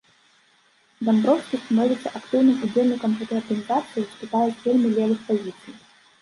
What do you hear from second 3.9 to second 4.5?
выступае